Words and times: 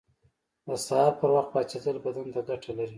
•د 0.67 0.69
سهار 0.85 1.11
پر 1.19 1.29
وخت 1.35 1.49
پاڅېدل 1.53 1.95
بدن 2.05 2.27
ته 2.35 2.41
ګټه 2.49 2.71
لري. 2.77 2.89